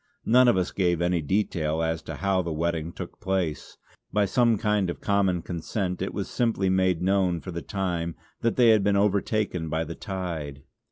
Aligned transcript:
None 0.25 0.47
of 0.47 0.57
us 0.57 0.71
gave 0.71 0.99
any 0.99 1.21
detail 1.21 1.83
as 1.83 2.01
to 2.01 2.15
how 2.15 2.41
the 2.41 2.51
wetting 2.51 2.91
took 2.91 3.19
place; 3.19 3.77
by 4.11 4.25
some 4.25 4.57
kind 4.57 4.89
of 4.89 4.99
common 4.99 5.43
consent 5.43 6.01
it 6.01 6.11
was 6.11 6.27
simply 6.27 6.71
made 6.71 7.03
known 7.03 7.39
for 7.39 7.51
the 7.51 7.61
time 7.61 8.15
that 8.39 8.55
they 8.55 8.69
had 8.69 8.83
been 8.83 8.97
overtaken 8.97 9.69
by 9.69 9.83
the 9.83 9.93
tide. 9.93 10.63